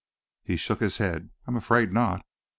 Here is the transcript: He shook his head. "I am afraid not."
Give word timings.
He 0.41 0.57
shook 0.57 0.79
his 0.79 0.97
head. 0.97 1.29
"I 1.45 1.51
am 1.51 1.55
afraid 1.55 1.93
not." 1.93 2.25